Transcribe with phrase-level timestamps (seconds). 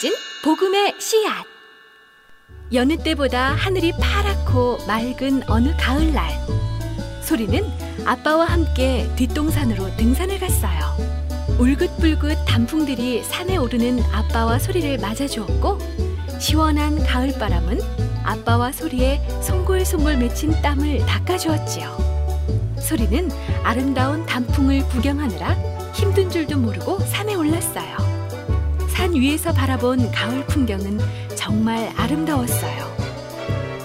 [0.00, 1.44] 심어진 복음의 씨앗.
[2.72, 6.30] 여느 때보다 하늘이 파랗고 맑은 어느 가을날,
[7.22, 7.62] 소리는
[8.06, 10.96] 아빠와 함께 뒷동산으로 등산을 갔어요.
[11.58, 15.78] 울긋불긋 단풍들이 산에 오르는 아빠와 소리를 맞아주었고,
[16.40, 17.80] 시원한 가을바람은
[18.24, 22.76] 아빠와 소리에 송골송골 맺힌 땀을 닦아주었지요.
[22.80, 23.30] 소리는
[23.62, 25.52] 아름다운 단풍을 구경하느라
[25.92, 28.09] 힘든 줄도 모르고 산에 올랐어요.
[29.10, 31.00] 산 위에서 바라본 가을 풍경은
[31.34, 32.96] 정말 아름다웠어요.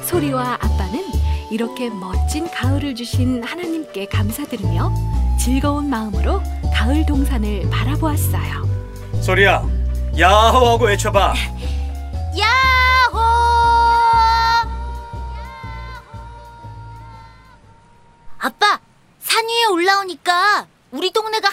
[0.03, 1.03] 소리와 아빠는
[1.49, 4.93] 이렇게 멋진 가을을 주신 하나님께 감사드리며
[5.39, 8.70] 즐거운 마음으로 가을 동산을 바라보았어요.
[9.23, 9.67] 소리야,
[10.15, 11.34] 야호하고 외쳐봐.
[12.37, 13.20] 야호!
[18.37, 18.79] 아빠,
[19.21, 21.45] 산 위에 올라오니까 우리 동네가.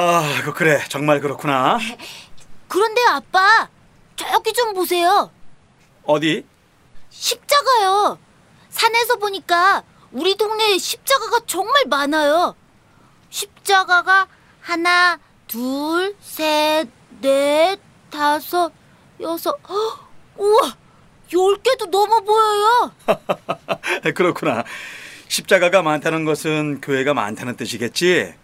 [0.00, 1.76] 아, 그 그래, 정말 그렇구나.
[2.68, 3.68] 그런데 아빠,
[4.14, 5.32] 저기 좀 보세요.
[6.04, 6.46] 어디?
[7.10, 8.16] 십자가요.
[8.70, 9.82] 산에서 보니까
[10.12, 12.54] 우리 동네에 십자가가 정말 많아요.
[13.30, 14.28] 십자가가
[14.60, 16.88] 하나, 둘, 셋,
[17.20, 18.70] 넷, 다섯,
[19.20, 20.76] 여섯, 헉, 우와,
[21.32, 22.92] 열 개도 넘어 보여요.
[24.14, 24.62] 그렇구나.
[25.26, 28.34] 십자가가 많다는 것은 교회가 많다는 뜻이겠지.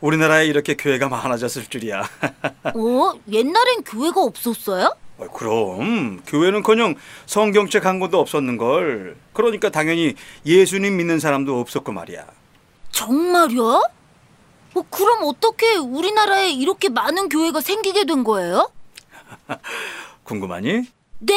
[0.00, 2.02] 우리나라에 이렇게 교회가 많아졌을 줄이야.
[2.74, 3.12] 어?
[3.30, 4.94] 옛날엔 교회가 없었어요?
[5.18, 6.94] 어, 그럼 교회는커녕
[7.26, 9.16] 성경책 한 권도 없었는 걸.
[9.32, 10.14] 그러니까 당연히
[10.46, 12.26] 예수님 믿는 사람도 없었고 말이야.
[12.90, 13.82] 정말요?
[14.74, 18.70] 어, 그럼 어떻게 우리나라에 이렇게 많은 교회가 생기게 된 거예요?
[20.24, 20.82] 궁금하니?
[21.18, 21.34] 네,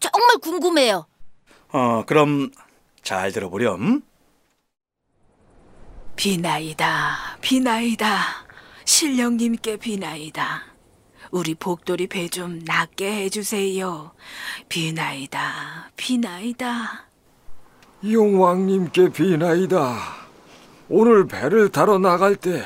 [0.00, 1.06] 정말 궁금해요.
[1.72, 2.50] 어, 그럼
[3.02, 4.02] 잘 들어보렴.
[6.16, 8.18] 비나이다, 비나이다.
[8.84, 10.62] 신령님께 비나이다.
[11.30, 14.12] 우리 복돌이 배 좀 낫게 해주세요.
[14.68, 17.06] 비나이다, 비나이다.
[18.04, 19.98] 용왕님께 비나이다.
[20.88, 22.64] 오늘 배를 타러 나갈 때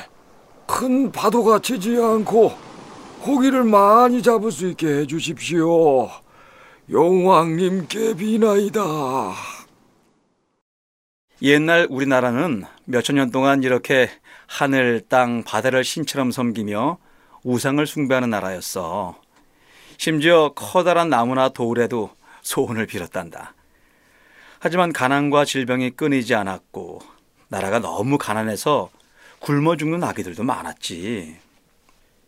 [0.67, 2.53] 큰 파도가 치지 않고
[3.19, 6.09] 고기를 많이 잡을 수 있게 해주십시오.
[6.89, 8.81] 용왕님께 비나이다.
[11.41, 14.11] 옛날 우리나라는 몇천 년 동안 이렇게
[14.45, 16.99] 하늘, 땅, 바다를 신처럼 섬기며
[17.43, 19.19] 우상을 숭배하는 나라였어.
[19.97, 23.55] 심지어 커다란 나무나 돌에도 소원을 빌었단다.
[24.59, 27.01] 하지만 가난과 질병이 끊이지 않았고
[27.47, 28.91] 나라가 너무 가난해서
[29.39, 31.37] 굶어 죽는 아기들도 많았지.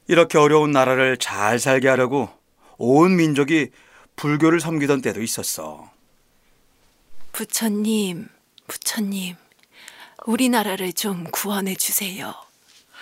[0.07, 2.29] 이렇게 어려운 나라를 잘 살게 하려고
[2.77, 3.69] 온 민족이
[4.15, 5.91] 불교를 섬기던 때도 있었어.
[7.31, 8.27] 부처님,
[8.67, 9.35] 부처님,
[10.25, 12.33] 우리나라를 좀 구원해 주세요.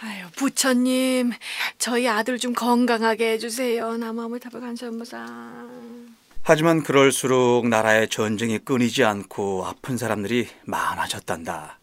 [0.02, 1.32] 아유, 부처님,
[1.78, 3.98] 저희 아들 좀 건강하게 해주세요.
[3.98, 5.68] 남아물 타박한전무사.
[6.44, 11.78] 하지만 그럴수록 나라의 전쟁이 끊이지 않고 아픈 사람들이 많아졌단다.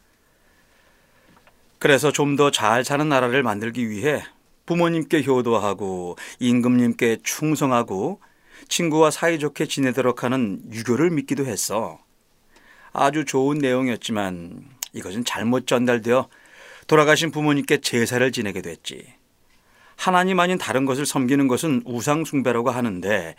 [1.79, 4.25] 그래서 좀 더 잘 사는 나라를 만들기 위해
[4.67, 8.21] 부모님께 효도하고 임금님께 충성하고
[8.69, 12.01] 친구와 사이좋게 지내도록 하는 유교를 믿기도 했어.
[12.93, 16.29] 아주 좋은 내용이었지만 이것은 잘못 전달되어
[16.87, 19.15] 돌아가신 부모님께 제사를 지내게 됐지.
[19.97, 23.35] 하나님 아닌 다른 것을 섬기는 것은 우상숭배라고 하는데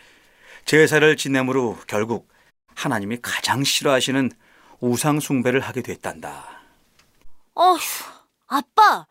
[0.65, 2.27] 제사를 지냄으로 결국
[2.75, 4.31] 하나님이 가장 싫어하시는
[4.81, 6.61] 우상숭배를 하게 됐단다.
[7.55, 7.79] 어휴,
[8.47, 9.07] 아빠,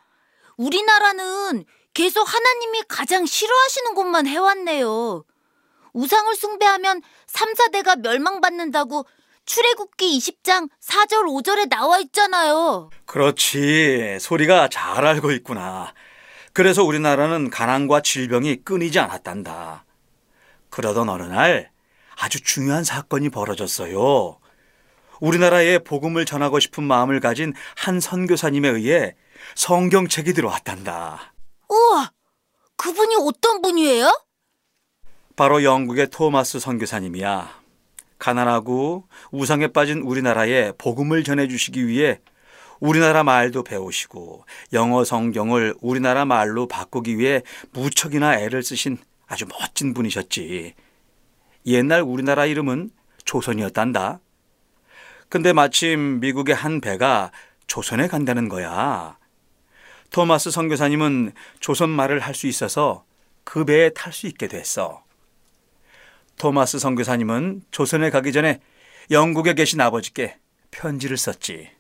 [0.57, 5.25] 우리나라는 계속 하나님이 가장 싫어하시는 것만 해왔네요.
[5.93, 9.05] 우상을 숭배하면 3, 4대가 멸망받는다고
[9.49, 12.91] 출애굽기 20장 4절 5절에 나와 있잖아요.
[13.07, 14.19] 그렇지.
[14.21, 15.95] 소리가 잘 알고 있구나.
[16.53, 19.87] 그래서 우리나라는 가난과 질병이 끊이지 않았단다.
[20.69, 21.71] 그러던 어느 날
[22.21, 24.39] 아주 중요한 사건이 벌어졌어요.
[25.21, 29.15] 우리나라에 복음을 전하고 싶은 마음을 가진 한 선교사님에 의해
[29.55, 31.33] 성경책이 들어왔단다.
[31.71, 32.13] 우와,
[32.77, 34.13] 그분이 어떤 분이에요?
[35.37, 37.58] 바로 영국의 토마스 선교사님이야.
[38.19, 42.21] 가난하고 우상에 빠진 우리나라에 복음을 전해주시기 위해
[42.81, 47.43] 우리나라 말도 배우시고 영어 성경을 우리나라 말로 바꾸기 위해
[47.73, 50.75] 무척이나 애를 쓰신 아주 멋진 분이셨지.
[51.67, 52.91] 옛날 우리나라 이름은
[53.25, 54.21] 조선이었단다.
[55.29, 57.31] 근데 마침 미국의 한 배가
[57.67, 59.19] 조선에 간다는 거야.
[60.11, 63.05] 토마스 선교사님은 조선 말을 할 수 있어서
[63.45, 65.03] 그 배에 탈 수 있게 됐어.
[66.39, 68.61] 토마스 선교사님은 조선에 가기 전에
[69.11, 70.39] 영국에 계신 아버지께
[70.71, 71.71] 편지를 썼지.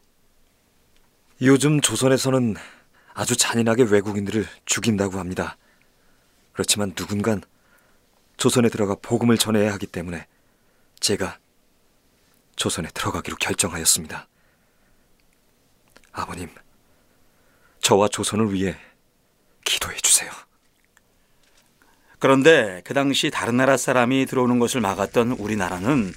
[1.41, 2.57] 요즘 조선에서는
[3.15, 5.57] 아주 잔인하게 외국인들을 죽인다고 합니다.
[6.53, 7.43] 그렇지만 누군간
[8.37, 10.27] 조선에 들어가 복음을 전해야 하기 때문에
[11.01, 11.39] 제가
[12.57, 14.27] 조선에 들어가기로 결정하였습니다.
[16.13, 16.49] 아버님,
[17.81, 18.77] 저와 조선을 위해
[19.65, 20.31] 기도해 주세요.
[22.19, 26.13] 그런데 그 당시 다른 나라 사람이 들어오는 것을 막았던 우리나라는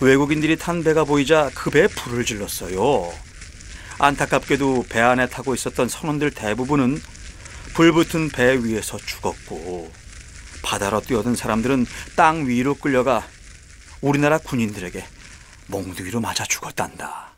[0.00, 3.12] 외국인들이 탄 배가 보이자 그 배에 불을 질렀어요.
[4.00, 7.00] 안타깝게도 배 안에 타고 있었던 선원들 대부분은
[7.74, 9.90] 불 붙은 배 위에서 죽었고
[10.62, 11.86] 바다로 뛰어든 사람들은
[12.16, 13.24] 땅 위로 끌려가
[14.00, 15.04] 우리나라 군인들에게
[15.68, 17.28] 몽둥이로 맞아 죽었단다.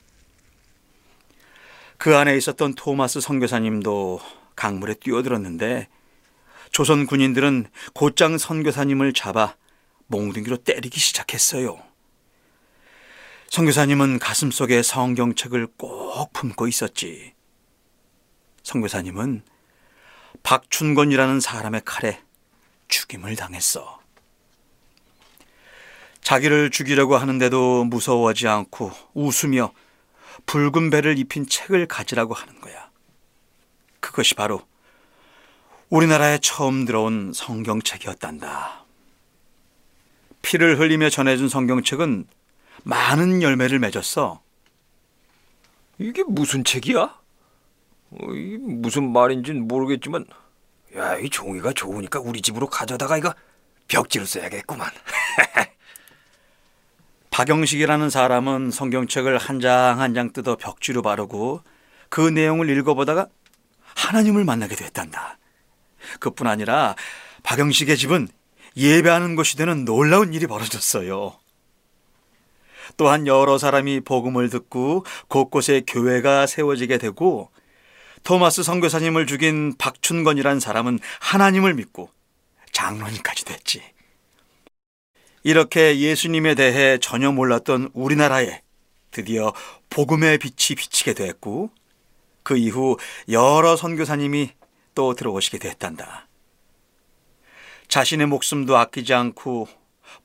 [1.96, 4.20] 그 안에 있었던 토마스 선교사님도
[4.56, 5.88] 강물에 뛰어들었는데
[6.80, 9.54] 조선 군인들은 곧장 선교사님을 잡아
[10.06, 11.78] 몽둥이로 때리기 시작했어요.
[13.50, 17.34] 선교사님은 가슴속에 성경책을 꼭 품고 있었지.
[18.62, 19.42] 선교사님은
[20.42, 22.18] 박춘건이라는 사람의 칼에
[22.88, 24.00] 죽임을 당했어.
[26.22, 29.74] 자기를 죽이려고 하는데도 무서워하지 않고 웃으며
[30.46, 32.90] 붉은 배를 입힌 책을 가지라고 하는 거야.
[34.00, 34.69] 그것이 바로
[35.90, 38.84] 우리나라에 처음 들어온 성경책이었단다.
[40.42, 42.26] 피를 흘리며 전해준 성경책은
[42.84, 44.40] 많은 열매를 맺었어.
[45.98, 47.02] 이게 무슨 책이야?
[47.02, 50.24] 어, 이 무슨 말인지는 모르겠지만
[50.96, 53.34] 야, 이 종이가 좋으니까 우리 집으로 가져다가 이거
[53.88, 54.88] 벽지로 써야겠구만.
[57.30, 61.62] 박영식이라는 사람은 성경책을 한 장 한 장 뜯어 벽지로 바르고
[62.08, 63.28] 그 내용을 읽어보다가
[63.94, 65.38] 하나님을 만나게 됐단다.
[66.18, 66.94] 그뿐 아니라
[67.42, 68.28] 박영식의 집은
[68.76, 71.34] 예배하는 곳이 되는 놀라운 일이 벌어졌어요.
[72.96, 77.50] 또한 여러 사람이 복음을 듣고 곳곳에 교회가 세워지게 되고
[78.24, 82.10] 토마스 선교사님을 죽인 박춘건이란 사람은 하나님을 믿고
[82.72, 83.82] 장로님까지 됐지.
[85.42, 88.60] 이렇게 예수님에 대해 전혀 몰랐던 우리나라에
[89.10, 89.52] 드디어
[89.88, 91.70] 복음의 빛이 비치게 됐고
[92.42, 92.96] 그 이후
[93.28, 94.50] 여러 선교사님이
[95.00, 96.28] 또 들어오시게 됐단다.
[97.88, 99.66] 자신의 목숨도 아끼지 않고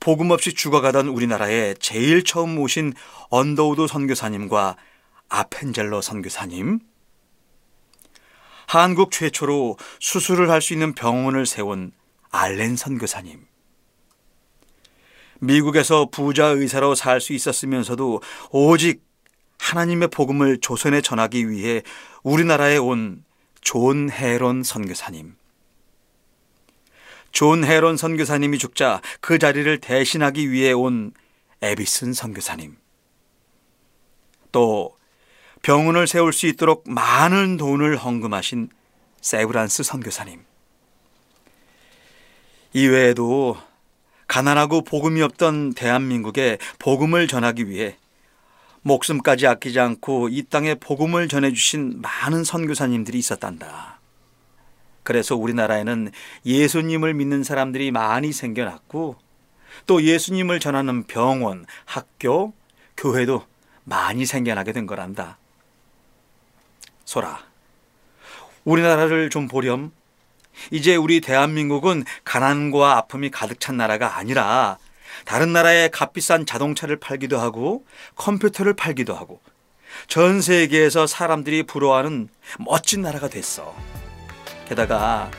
[0.01, 2.91] 복음 없이 죽어가던 우리나라에 제일 처음 오신
[3.29, 4.75] 언더우드 선교사님과
[5.29, 6.79] 아펜젤러 선교사님,
[8.67, 11.93] 한국 최초로 수술을 할 수 있는 병원을 세운
[12.29, 13.45] 알렌 선교사님,
[15.39, 19.05] 미국에서 부자 의사로 살 수 있었으면서도 오직
[19.57, 21.81] 하나님의 복음을 조선에 전하기 위해
[22.23, 23.23] 우리나라에 온
[23.65, 25.35] 존 헤론 선교사님.
[27.31, 31.11] 존 헤론 선교사님이 죽자 그 자리를 대신하기 위해 온
[31.63, 32.77] 에비슨 선교사님.
[34.51, 34.95] 또
[35.63, 38.69] 병원을 세울 수 있도록 많은 돈을 헌금하신
[39.21, 40.45] 세브란스 선교사님.
[42.73, 43.57] 이외에도
[44.27, 47.97] 가난하고 복음이 없던 대한민국에 복음을 전하기 위해
[48.85, 53.99] 목숨까지 아끼지 않고 이 땅에 복음을 전해주신 많은 선교사님들이 있었단다.
[55.01, 56.11] 그래서 우리나라에는
[56.45, 59.15] 예수님을 믿는 사람들이 많이 생겨났고
[59.87, 62.53] 또 예수님을 전하는 병원, 학교,
[62.95, 63.45] 교회도
[63.85, 65.39] 많이 생겨나게 된 거란다.
[67.05, 67.43] 소라,
[68.65, 69.91] 우리나라를 좀 보렴.
[70.71, 74.77] 이제 우리 대한민국은 가난과 아픔이 가득 찬 나라가 아니라
[75.23, 79.39] 다른 나라에 값비싼 자동차를 팔기도 하고 컴퓨터를 팔기도 하고
[80.07, 82.29] 전 세계에서 사람들이 부러워하는
[82.59, 83.75] 멋진 나라가 됐어.
[84.67, 85.31] 게다가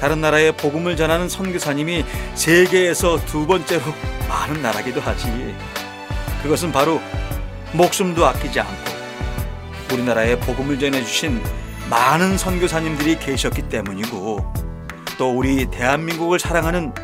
[0.00, 3.82] 다른 나라에 복음을 전하는 선교사님이 세계에서 두 번째로
[4.28, 5.54] 많은 나라기도 하지.
[6.42, 7.00] 그것은 바로
[7.72, 8.90] 목숨도 아끼지 않고
[9.92, 11.42] 우리나라에 복음을 전해주신
[11.90, 14.54] 많은 선교사님들이 계셨기 때문이고
[15.18, 16.94] 또 우리 대한민국을 사랑하는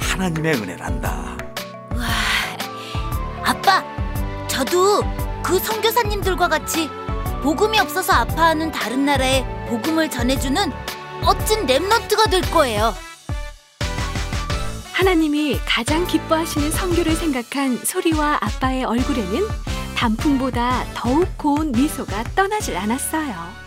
[0.00, 1.45] 하나님의 은혜란다.
[3.46, 3.84] 아빠,
[4.48, 5.02] 저도
[5.40, 6.90] 그 선교사님들과 같이
[7.44, 10.72] 복음이 없어서 아파하는 다른 나라에 복음을 전해주는
[11.22, 12.92] 멋진 랩너트가 될 거예요.
[14.92, 19.42] 하나님이 가장 기뻐하시는 성교를 생각한 소리와 아빠의 얼굴에는
[19.96, 23.65] 단풍보다 더욱 고운 미소가 떠나질 않았어요.